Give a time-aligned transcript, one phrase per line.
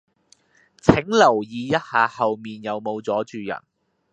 [0.81, 3.61] 請留意一下後面有無阻住人